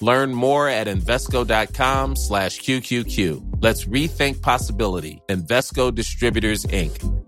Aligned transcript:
Learn 0.00 0.32
more 0.32 0.68
at 0.68 0.86
Invesco.com 0.86 2.16
slash 2.16 2.60
QQQ. 2.60 3.62
Let's 3.62 3.84
rethink 3.84 4.40
possibility. 4.40 5.22
Invesco 5.28 5.94
Distributors, 5.94 6.64
Inc. 6.66 7.26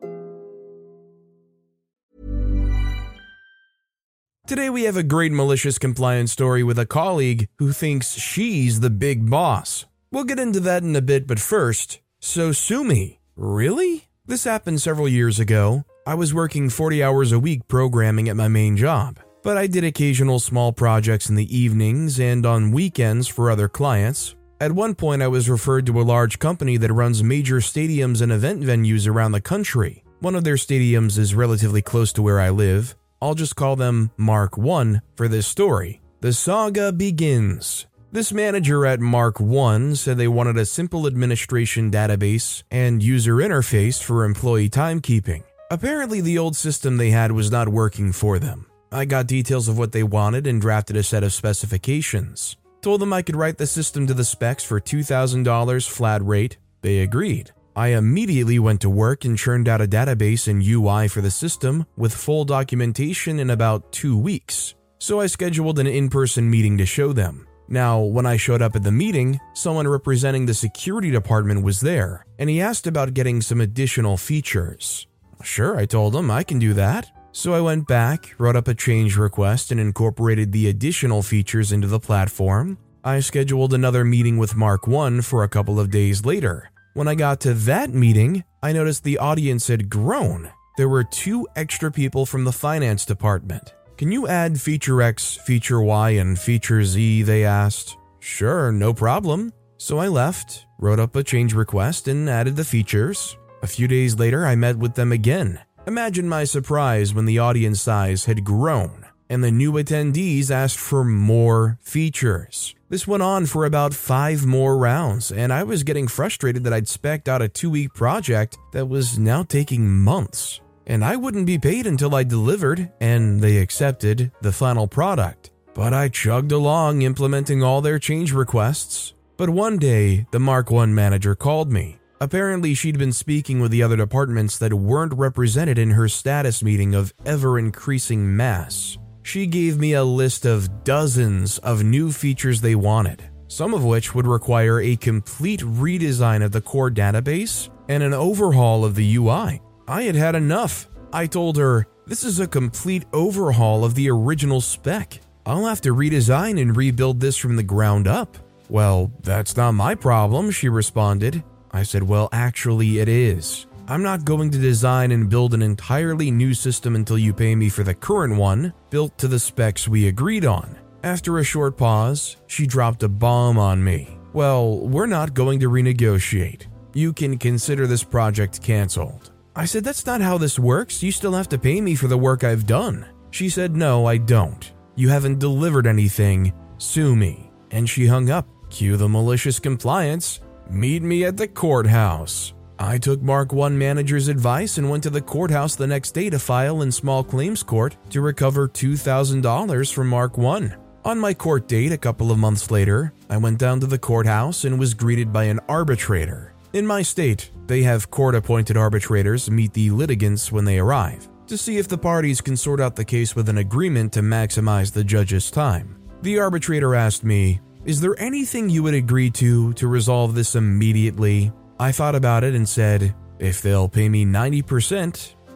Today 4.47 4.71
we 4.71 4.85
have 4.85 4.97
a 4.97 5.03
great 5.03 5.33
malicious 5.33 5.79
compliance 5.79 6.33
story 6.33 6.63
with 6.63 6.79
a 6.79 6.87
colleague 6.87 7.49
who 7.59 7.73
thinks 7.73 8.15
she's 8.15 8.81
the 8.81 8.91
big 8.91 9.31
boss. 9.31 9.87
We'll 10.11 10.25
get 10.25 10.41
into 10.41 10.61
that 10.61 10.83
in 10.83 10.97
a 10.97 11.01
bit, 11.01 11.27
but 11.27 11.39
first, 11.39 12.01
so 12.21 12.53
sue 12.53 12.85
me. 12.85 13.21
Really? 13.37 14.09
This 14.27 14.45
happened 14.45 14.83
several 14.83 15.09
years 15.09 15.39
ago. 15.39 15.85
I 16.07 16.15
was 16.15 16.35
working 16.35 16.69
40 16.69 17.03
hours 17.03 17.33
a 17.33 17.39
week 17.39 17.69
programming 17.69 18.29
at 18.29 18.37
my 18.37 18.49
main 18.49 18.77
job 18.77 19.21
but 19.43 19.57
I 19.57 19.67
did 19.67 19.85
occasional 19.85 20.39
small 20.39 20.73
projects 20.73 21.29
in 21.29 21.35
the 21.35 21.57
evenings 21.57 22.21
and 22.21 22.47
on 22.47 22.73
weekends 22.73 23.29
for 23.29 23.51
other 23.51 23.69
clients. 23.69 24.37
At 24.61 24.73
one 24.73 24.95
point, 24.95 25.23
I 25.23 25.29
was 25.29 25.51
referred 25.51 25.87
to 25.87 26.01
a 26.01 26.03
large 26.03 26.39
company 26.39 26.77
that 26.77 26.93
runs 26.93 27.23
major 27.23 27.57
stadiums 27.57 28.23
and 28.23 28.31
event 28.31 28.63
venues 28.63 29.09
around 29.09 29.33
the 29.33 29.41
country. 29.41 30.05
One 30.21 30.37
of 30.37 30.45
their 30.45 30.55
stadiums 30.55 31.19
is 31.19 31.35
relatively 31.35 31.83
close 31.83 32.13
to 32.13 32.23
where 32.23 32.39
I 32.39 32.51
live. 32.51 32.95
I'll 33.21 33.35
just 33.35 33.57
call 33.57 33.75
them 33.75 34.13
Mark 34.17 34.57
1 34.57 35.03
for 35.17 35.27
this 35.27 35.49
story. 35.49 36.01
The 36.21 36.33
saga 36.33 36.93
begins. 36.93 37.87
This 38.13 38.33
manager 38.33 38.87
at 38.87 39.01
Mark 39.01 39.41
1 39.41 39.97
said 39.97 40.19
they 40.19 40.29
wanted 40.29 40.59
a 40.59 40.67
simple 40.67 41.07
administration 41.07 41.91
database 41.91 42.63
and 42.71 43.03
user 43.03 43.37
interface 43.37 44.01
for 44.01 44.25
employee 44.25 44.71
timekeeping. 44.71 45.43
Apparently, 45.71 46.21
the 46.21 46.39
old 46.39 46.55
system 46.55 46.99
they 46.99 47.11
had 47.11 47.33
was 47.33 47.51
not 47.51 47.69
working 47.69 48.13
for 48.13 48.39
them. 48.39 48.67
I 48.93 49.07
got 49.07 49.27
details 49.27 49.69
of 49.69 49.79
what 49.79 49.93
they 49.93 50.03
wanted 50.03 50.47
and 50.47 50.61
drafted 50.61 50.97
a 50.97 51.03
set 51.03 51.25
of 51.25 51.33
specifications. 51.33 52.57
Told 52.83 53.01
them 53.01 53.13
I 53.13 53.23
could 53.23 53.37
write 53.37 53.57
the 53.57 53.67
system 53.67 54.07
to 54.07 54.13
the 54.13 54.25
specs 54.25 54.65
for 54.65 54.81
$2,000 54.81 55.89
flat 55.89 56.23
rate. 56.23 56.59
They 56.83 56.99
agreed. 56.99 57.53
I 57.75 57.89
immediately 57.89 58.59
went 58.59 58.83
to 58.83 58.91
work 58.91 59.25
and 59.25 59.39
churned 59.39 59.67
out 59.67 59.81
a 59.81 59.87
database 59.87 60.47
and 60.47 60.63
UI 60.63 61.09
for 61.09 61.23
the 61.23 61.31
system 61.31 61.87
with 61.97 62.13
full 62.13 62.45
documentation 62.45 63.41
in 63.41 63.49
about 63.49 63.93
two 63.93 64.19
weeks. 64.19 64.75
So 64.99 65.21
I 65.21 65.27
scheduled 65.27 65.79
an 65.79 65.87
in 65.87 66.11
person 66.11 66.51
meeting 66.51 66.77
to 66.77 66.85
show 66.85 67.15
them. 67.15 67.47
Now, 67.69 68.01
when 68.01 68.27
I 68.27 68.37
showed 68.37 68.61
up 68.61 68.77
at 68.77 68.83
the 68.83 68.93
meeting, 68.93 69.41
someone 69.55 69.89
representing 69.89 70.45
the 70.45 70.53
security 70.53 71.11
department 71.11 71.63
was 71.63 71.81
there, 71.81 72.27
and 72.39 72.51
he 72.51 72.61
asked 72.61 72.87
about 72.87 73.15
getting 73.15 73.41
some 73.41 73.63
additional 73.63 74.19
features. 74.19 75.07
Sure, 75.43 75.79
I 75.79 75.87
told 75.87 76.15
him 76.15 76.31
I 76.31 76.43
can 76.43 76.59
do 76.59 76.75
that. 76.75 77.11
So 77.35 77.55
I 77.55 77.63
went 77.63 77.89
back, 77.89 78.35
wrote 78.37 78.57
up 78.57 78.69
a 78.69 78.75
change 78.75 79.17
request, 79.17 79.71
and 79.73 79.81
incorporated 79.81 80.53
the 80.53 80.69
additional 80.69 81.23
features 81.23 81.73
into 81.73 81.87
the 81.87 81.99
platform. 81.99 82.77
I 83.03 83.21
scheduled 83.21 83.73
another 83.73 84.05
meeting 84.05 84.37
with 84.37 84.55
Mark 84.55 84.87
1 84.87 85.23
for 85.23 85.43
a 85.43 85.49
couple 85.49 85.81
of 85.81 85.91
days 85.91 86.27
later. 86.27 86.71
When 86.93 87.09
I 87.09 87.15
got 87.15 87.41
to 87.41 87.55
that 87.55 87.91
meeting, 87.91 88.45
I 88.63 88.73
noticed 88.73 89.03
the 89.03 89.17
audience 89.17 89.67
had 89.69 89.89
grown. 89.89 90.51
There 90.77 90.91
were 90.91 91.05
two 91.05 91.49
extra 91.57 91.91
people 91.91 92.27
from 92.27 92.45
the 92.45 92.53
finance 92.53 93.07
department. 93.07 93.73
Can 93.97 94.13
you 94.13 94.29
add 94.29 94.61
feature 94.61 95.01
X, 95.01 95.35
feature 95.35 95.81
Y, 95.81 96.11
and 96.11 96.39
feature 96.39 96.85
Z? 96.85 97.23
They 97.23 97.47
asked. 97.47 97.97
Sure, 98.21 98.71
no 98.71 98.93
problem. 98.93 99.55
So 99.79 99.99
I 99.99 100.09
left, 100.09 100.67
wrote 100.79 101.01
up 101.01 101.17
a 101.17 101.25
change 101.25 101.55
request, 101.55 102.09
and 102.09 102.29
added 102.29 102.57
the 102.57 102.65
features. 102.65 103.39
A 103.63 103.67
few 103.67 103.89
days 103.89 104.19
later, 104.19 104.45
I 104.45 104.55
met 104.55 104.77
with 104.77 104.95
them 104.95 105.13
again. 105.13 105.61
Imagine 105.87 106.29
my 106.29 106.45
surprise 106.45 107.13
when 107.13 107.25
the 107.25 107.41
audience 107.41 107.83
size 107.83 108.27
had 108.27 108.45
grown 108.45 109.05
and 109.29 109.43
the 109.43 109.51
new 109.51 109.73
attendees 109.73 110.49
asked 110.49 110.79
for 110.79 111.03
more 111.03 111.79
features. 111.81 112.75
This 112.89 113.09
went 113.09 113.23
on 113.23 113.47
for 113.47 113.65
about 113.65 113.95
five 113.95 114.47
more 114.47 114.77
rounds, 114.77 115.33
and 115.33 115.53
I 115.53 115.65
was 115.65 115.83
getting 115.83 116.07
frustrated 116.07 116.63
that 116.65 116.73
I'd 116.73 116.85
specced 116.85 117.27
out 117.27 117.43
a 117.43 117.49
two 117.49 117.71
week 117.71 117.95
project 117.95 118.59
that 118.73 118.87
was 118.87 119.19
now 119.19 119.43
taking 119.43 119.91
months. 119.91 120.61
And 120.87 121.05
I 121.05 121.17
wouldn't 121.17 121.47
be 121.47 121.59
paid 121.59 121.87
until 121.87 122.15
I 122.15 122.23
delivered, 122.23 122.93
and 123.01 123.41
they 123.41 123.57
accepted 123.57 124.31
the 124.41 124.53
final 124.53 124.87
product. 124.87 125.51
But 125.75 125.95
I 125.95 126.11
chugged 126.11 126.53
along 126.53 127.03
implementing 127.03 127.63
all 127.63 127.81
their 127.81 127.99
change 127.99 128.33
requests. 128.33 129.15
But 129.37 129.49
one 129.51 129.79
day, 129.79 130.27
the 130.31 130.39
Mark 130.39 130.71
1 130.71 130.95
manager 130.95 131.35
called 131.35 131.73
me 131.73 131.99
Apparently, 132.23 132.73
she'd 132.73 133.01
been 133.01 133.11
speaking 133.11 133.59
with 133.59 133.73
the 133.73 133.83
other 133.83 133.97
departments 133.97 134.57
that 134.59 134.73
weren't 134.73 135.13
represented 135.13 135.77
in 135.77 135.91
her 135.91 136.07
status 136.07 136.63
meeting 136.63 136.95
of 136.95 137.13
ever 137.27 137.59
increasing 137.59 138.37
mass. 138.37 138.97
She 139.25 139.45
gave 139.45 139.77
me 139.77 139.95
a 139.95 140.05
list 140.05 140.47
of 140.47 140.85
dozens 140.85 141.59
of 141.59 141.83
new 141.83 142.13
features 142.13 142.61
they 142.61 142.77
wanted, 142.77 143.29
some 143.49 143.75
of 143.75 143.83
which 143.83 144.15
would 144.15 144.29
require 144.29 144.81
a 144.81 144.95
complete 144.95 145.63
redesign 145.63 146.45
of 146.45 146.53
the 146.53 146.61
core 146.61 146.93
database 146.93 147.69
and 147.89 148.05
an 148.05 148.15
overhaul 148.15 148.85
of 148.85 148.95
the 148.95 149.17
UI. 149.17 149.61
I 149.89 150.03
had 150.03 150.15
had 150.15 150.37
enough. 150.37 150.89
I 151.13 151.27
told 151.27 151.57
her, 151.57 151.89
This 152.07 152.23
is 152.23 152.39
a 152.39 152.47
complete 152.47 153.05
overhaul 153.13 153.85
of 153.85 153.97
the 153.97 154.09
original 154.09 154.61
spec. 154.61 155.19
I'll 155.45 155.67
have 155.67 155.81
to 155.81 155.93
redesign 155.93 156.63
and 156.63 156.77
rebuild 156.77 157.19
this 157.19 157.37
from 157.37 157.57
the 157.57 157.65
ground 157.65 158.07
up. 158.07 158.39
Well, 158.69 159.11
that's 159.25 159.57
not 159.57 159.73
my 159.73 159.97
problem, 159.97 160.53
she 160.53 160.69
responded. 160.69 161.43
I 161.73 161.83
said, 161.83 162.03
Well, 162.03 162.29
actually, 162.33 162.99
it 162.99 163.09
is. 163.09 163.67
I'm 163.89 164.03
not 164.03 164.25
going 164.25 164.51
to 164.51 164.59
design 164.59 165.11
and 165.11 165.29
build 165.29 165.55
an 165.55 165.63
entirely 165.63 166.31
new 166.31 166.55
system 166.55 166.95
until 166.95 167.19
you 167.19 167.35
pay 167.35 167.55
me 167.55 167.69
for 167.69 167.83
the 167.83 167.95
current 167.95 168.37
one, 168.37 168.73
built 168.91 169.19
to 169.19 169.29
the 169.29 169.41
specs 169.41 169.89
we 169.89 170.07
agreed 170.09 170.45
on. 170.45 170.79
After 171.03 171.39
a 171.39 171.45
short 171.45 171.77
pause, 171.77 172.37
she 172.47 172.67
dropped 172.67 173.03
a 173.03 173.09
bomb 173.09 173.59
on 173.59 173.83
me. 173.83 174.17
Well, 174.33 174.87
we're 174.87 175.07
not 175.07 175.35
going 175.35 175.59
to 175.61 175.69
renegotiate. 175.69 176.67
You 176.95 177.13
can 177.13 177.39
consider 177.39 177.87
this 177.87 178.05
project 178.05 178.63
canceled. 178.63 179.33
I 179.57 179.65
said, 179.65 179.85
That's 179.85 180.07
not 180.07 180.21
how 180.21 180.39
this 180.39 180.59
works. 180.59 181.03
You 181.03 181.11
still 181.11 181.33
have 181.33 181.49
to 181.49 181.59
pay 181.59 181.81
me 181.81 181.95
for 181.95 182.07
the 182.07 182.17
work 182.17 182.45
I've 182.45 182.67
done. 182.67 183.05
She 183.31 183.49
said, 183.49 183.75
No, 183.75 184.07
I 184.07 184.17
don't. 184.17 184.73
You 184.95 185.09
haven't 185.09 185.39
delivered 185.39 185.87
anything. 185.87 186.53
Sue 186.79 187.17
me. 187.17 187.51
And 187.71 187.89
she 187.89 188.07
hung 188.07 188.31
up. 188.31 188.47
Cue 188.71 188.97
the 188.97 189.09
malicious 189.09 189.59
compliance. 189.59 190.41
Meet 190.73 191.03
me 191.03 191.27
at 191.27 191.37
the 191.37 191.47
courthouse. 191.47 192.55
I 192.79 192.97
took 192.97 193.21
Mark 193.21 193.53
1 193.53 193.77
manager's 193.77 194.29
advice 194.29 194.79
and 194.79 194.89
went 194.89 195.03
to 195.03 195.11
the 195.11 195.21
courthouse 195.21 195.77
the 195.77 195.87
next 195.87 196.13
day 196.13 196.31
to 196.31 196.39
file 196.39 196.81
in 196.81 196.91
small 196.91 197.23
claims 197.23 197.63
court 197.63 197.99
to 198.09 198.23
recover 198.23 198.69
$2,000 198.69 199.93
from 199.93 200.09
Mark 200.09 200.39
1. 200.39 200.75
On 201.05 201.19
my 201.19 201.35
court 201.35 201.69
date 201.69 201.93
a 201.93 201.99
couple 201.99 202.33
of 202.33 202.39
months 202.39 202.71
later, 202.71 203.13
I 203.29 203.37
went 203.37 203.59
down 203.59 203.81
to 203.81 203.87
the 203.87 203.99
courthouse 203.99 204.65
and 204.65 204.79
was 204.79 204.95
greeted 204.95 205.31
by 205.31 205.45
an 205.45 205.61
arbitrator. 205.69 206.55
In 206.73 206.87
my 206.87 207.03
state, 207.03 207.51
they 207.67 207.83
have 207.83 208.11
court 208.11 208.35
appointed 208.35 208.79
arbitrators 208.79 209.51
meet 209.51 209.75
the 209.75 209.91
litigants 209.91 210.51
when 210.51 210.65
they 210.65 210.79
arrive 210.79 211.29
to 211.49 211.59
see 211.59 211.77
if 211.77 211.87
the 211.87 211.99
parties 211.99 212.41
can 212.41 212.57
sort 212.57 212.81
out 212.81 212.97
the 212.97 213.05
case 213.05 213.37
with 213.37 213.51
an 213.51 213.59
agreement 213.59 214.11
to 214.15 214.21
maximize 214.23 214.91
the 214.91 215.05
judge's 215.05 215.51
time. 215.51 215.99
The 216.23 216.39
arbitrator 216.39 216.95
asked 216.95 217.25
me, 217.25 217.61
is 217.85 218.01
there 218.01 218.19
anything 218.19 218.71
you 218.71 218.83
would 218.85 218.95
agree 218.95 219.31
to 219.31 219.73
to 219.75 219.89
resolve 219.89 220.35
this 220.35 220.55
immediately? 220.55 221.53
I 221.81 221.91
thought 221.91 222.15
about 222.15 222.45
it 222.45 222.55
and 222.55 222.69
said, 222.69 223.15
if 223.39 223.61
they'll 223.61 223.89
pay 223.89 224.09
me 224.09 224.25
90%, 224.25 224.63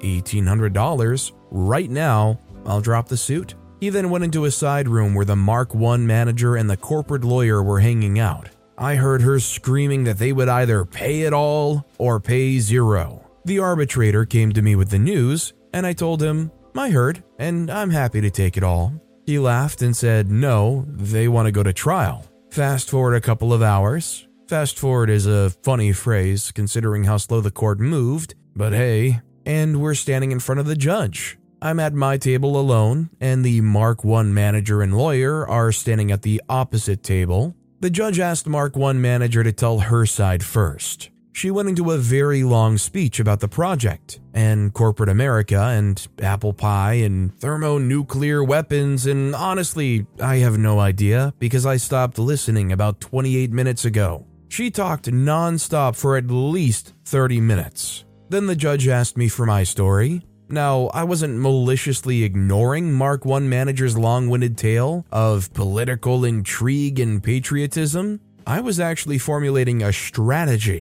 $1,800, 0.00 1.32
right 1.50 1.90
now, 1.90 2.40
I'll 2.64 2.80
drop 2.80 3.08
the 3.08 3.16
suit. 3.16 3.54
He 3.78 3.90
then 3.90 4.10
went 4.10 4.24
into 4.24 4.46
a 4.46 4.50
side 4.50 4.88
room 4.88 5.14
where 5.14 5.24
the 5.24 5.36
Mark 5.36 5.74
1 5.74 6.04
manager 6.04 6.56
and 6.56 6.68
the 6.68 6.76
corporate 6.76 7.22
lawyer 7.22 7.62
were 7.62 7.78
hanging 7.78 8.18
out. 8.18 8.48
I 8.76 8.96
heard 8.96 9.22
her 9.22 9.38
screaming 9.38 10.04
that 10.04 10.18
they 10.18 10.32
would 10.32 10.48
either 10.48 10.84
pay 10.84 11.22
it 11.22 11.32
all 11.32 11.86
or 11.98 12.18
pay 12.18 12.58
zero. 12.58 13.22
The 13.44 13.60
arbitrator 13.60 14.24
came 14.24 14.52
to 14.52 14.62
me 14.62 14.74
with 14.74 14.90
the 14.90 14.98
news, 14.98 15.52
and 15.72 15.86
I 15.86 15.92
told 15.92 16.20
him, 16.20 16.50
I 16.76 16.90
heard, 16.90 17.22
and 17.38 17.70
I'm 17.70 17.90
happy 17.90 18.20
to 18.20 18.30
take 18.30 18.56
it 18.56 18.64
all. 18.64 18.92
He 19.26 19.40
laughed 19.40 19.82
and 19.82 19.96
said, 19.96 20.30
No, 20.30 20.84
they 20.88 21.26
want 21.26 21.46
to 21.46 21.52
go 21.52 21.64
to 21.64 21.72
trial. 21.72 22.24
Fast 22.50 22.88
forward 22.88 23.14
a 23.14 23.20
couple 23.20 23.52
of 23.52 23.60
hours. 23.60 24.28
Fast 24.46 24.78
forward 24.78 25.10
is 25.10 25.26
a 25.26 25.50
funny 25.50 25.92
phrase 25.92 26.52
considering 26.52 27.04
how 27.04 27.16
slow 27.16 27.40
the 27.40 27.50
court 27.50 27.80
moved, 27.80 28.36
but 28.54 28.72
hey, 28.72 29.20
and 29.44 29.80
we're 29.80 29.94
standing 29.94 30.30
in 30.30 30.38
front 30.38 30.60
of 30.60 30.66
the 30.66 30.76
judge. 30.76 31.36
I'm 31.60 31.80
at 31.80 31.94
my 31.94 32.16
table 32.18 32.58
alone, 32.58 33.10
and 33.20 33.44
the 33.44 33.60
Mark 33.62 34.04
1 34.04 34.32
manager 34.32 34.82
and 34.82 34.96
lawyer 34.96 35.46
are 35.48 35.72
standing 35.72 36.12
at 36.12 36.22
the 36.22 36.40
opposite 36.48 37.02
table. 37.02 37.56
The 37.80 37.90
judge 37.90 38.20
asked 38.20 38.46
Mark 38.46 38.76
1 38.76 39.00
manager 39.00 39.42
to 39.42 39.52
tell 39.52 39.80
her 39.80 40.06
side 40.06 40.44
first. 40.44 41.10
She 41.36 41.50
went 41.50 41.68
into 41.68 41.90
a 41.90 41.98
very 41.98 42.42
long 42.44 42.78
speech 42.78 43.20
about 43.20 43.40
the 43.40 43.46
project 43.46 44.20
and 44.32 44.72
corporate 44.72 45.10
America 45.10 45.60
and 45.60 46.08
apple 46.22 46.54
pie 46.54 46.94
and 46.94 47.38
thermonuclear 47.38 48.42
weapons, 48.42 49.04
and 49.04 49.34
honestly, 49.34 50.06
I 50.18 50.36
have 50.36 50.56
no 50.56 50.80
idea 50.80 51.34
because 51.38 51.66
I 51.66 51.76
stopped 51.76 52.18
listening 52.18 52.72
about 52.72 53.02
28 53.02 53.50
minutes 53.50 53.84
ago. 53.84 54.24
She 54.48 54.70
talked 54.70 55.10
nonstop 55.10 55.94
for 55.94 56.16
at 56.16 56.30
least 56.30 56.94
30 57.04 57.42
minutes. 57.42 58.06
Then 58.30 58.46
the 58.46 58.56
judge 58.56 58.88
asked 58.88 59.18
me 59.18 59.28
for 59.28 59.44
my 59.44 59.62
story. 59.62 60.22
Now, 60.48 60.86
I 60.94 61.04
wasn't 61.04 61.38
maliciously 61.38 62.22
ignoring 62.22 62.94
Mark 62.94 63.26
1 63.26 63.46
manager's 63.46 63.98
long 63.98 64.30
winded 64.30 64.56
tale 64.56 65.04
of 65.12 65.52
political 65.52 66.24
intrigue 66.24 66.98
and 66.98 67.22
patriotism. 67.22 68.22
I 68.46 68.60
was 68.60 68.80
actually 68.80 69.18
formulating 69.18 69.82
a 69.82 69.92
strategy 69.92 70.80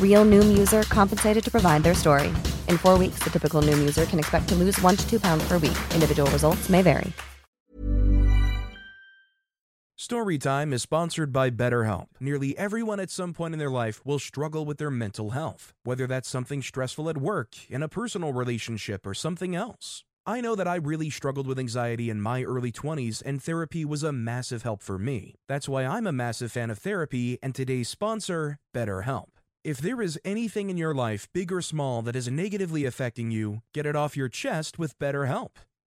Real 0.00 0.24
Noom 0.24 0.56
user 0.56 0.84
compensated 0.84 1.42
to 1.42 1.50
provide 1.50 1.82
their 1.82 1.94
story. 1.94 2.28
In 2.68 2.78
four 2.78 2.96
weeks, 2.96 3.18
the 3.24 3.30
typical 3.30 3.60
Noom 3.60 3.80
user 3.80 4.04
can 4.04 4.20
expect 4.20 4.48
to 4.50 4.54
lose 4.54 4.80
one 4.82 4.94
to 4.94 5.10
two 5.10 5.18
pounds 5.18 5.42
per 5.48 5.58
week. 5.58 5.76
Individual 5.92 6.30
results 6.30 6.68
may 6.68 6.80
vary. 6.80 7.12
Storytime 9.98 10.74
is 10.74 10.82
sponsored 10.82 11.32
by 11.32 11.48
BetterHelp. 11.48 12.08
Nearly 12.20 12.58
everyone 12.58 13.00
at 13.00 13.08
some 13.08 13.32
point 13.32 13.54
in 13.54 13.58
their 13.58 13.70
life 13.70 14.04
will 14.04 14.18
struggle 14.18 14.66
with 14.66 14.76
their 14.76 14.90
mental 14.90 15.30
health, 15.30 15.72
whether 15.82 16.06
that's 16.06 16.28
something 16.28 16.60
stressful 16.60 17.08
at 17.08 17.16
work, 17.16 17.54
in 17.70 17.82
a 17.82 17.88
personal 17.88 18.34
relationship, 18.34 19.06
or 19.06 19.14
something 19.14 19.56
else. 19.56 20.04
I 20.26 20.42
know 20.42 20.54
that 20.54 20.68
I 20.68 20.76
really 20.76 21.10
struggled 21.10 21.46
with 21.46 21.58
anxiety 21.58 22.10
in 22.10 22.20
my 22.20 22.42
early 22.42 22.72
20s, 22.72 23.22
and 23.24 23.42
therapy 23.42 23.84
was 23.84 24.02
a 24.02 24.12
massive 24.12 24.62
help 24.62 24.82
for 24.82 24.98
me. 24.98 25.36
That's 25.48 25.68
why 25.68 25.86
I'm 25.86 26.06
a 26.06 26.12
massive 26.12 26.52
fan 26.52 26.70
of 26.70 26.78
therapy 26.78 27.38
and 27.42 27.54
today's 27.54 27.88
sponsor, 27.88 28.58
BetterHelp. 28.74 29.33
If 29.64 29.78
there 29.78 30.02
is 30.02 30.20
anything 30.26 30.68
in 30.68 30.76
your 30.76 30.94
life, 30.94 31.26
big 31.32 31.50
or 31.50 31.62
small, 31.62 32.02
that 32.02 32.14
is 32.14 32.28
negatively 32.28 32.84
affecting 32.84 33.30
you, 33.30 33.62
get 33.72 33.86
it 33.86 33.96
off 33.96 34.14
your 34.14 34.28
chest 34.28 34.78
with 34.78 34.98
BetterHelp. 34.98 35.52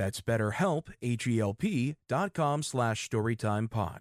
That's 0.00 0.22
betterhelp, 0.22 0.88
H-E-L-P 1.02 1.94
dot 2.08 2.32
com 2.32 2.62
slash 2.62 3.10
storytimepod. 3.10 3.98